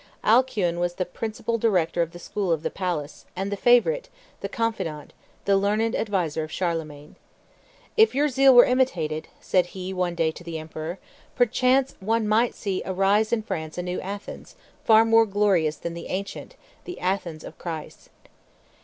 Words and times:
Alcuin 0.23 0.79
was 0.79 0.95
the 0.95 1.05
principal 1.05 1.59
director 1.59 2.01
of 2.01 2.09
the 2.11 2.17
school 2.17 2.51
of 2.51 2.63
the 2.63 2.71
palace, 2.71 3.27
and 3.35 3.51
the 3.51 3.55
favorite, 3.55 4.09
the 4.39 4.49
confidant, 4.49 5.13
the 5.45 5.55
learned 5.55 5.95
adviser 5.95 6.43
of 6.43 6.51
Charlemagne. 6.51 7.17
"If 7.95 8.15
your 8.15 8.27
zeal 8.27 8.51
were 8.55 8.65
imitated," 8.65 9.27
said 9.39 9.67
he 9.77 9.93
one 9.93 10.15
day 10.15 10.31
to 10.31 10.43
the 10.43 10.57
emperor, 10.57 10.97
"perchance 11.35 11.93
one 11.99 12.27
might 12.27 12.55
see 12.55 12.81
arise 12.83 13.31
in 13.31 13.43
France 13.43 13.77
a 13.77 13.83
new 13.83 14.01
Athens, 14.01 14.55
far 14.83 15.05
more 15.05 15.27
glorious 15.27 15.75
than 15.75 15.93
the 15.93 16.07
ancient 16.07 16.55
the 16.85 16.99
Athens 16.99 17.43
of 17.43 17.59
Christ." 17.59 18.09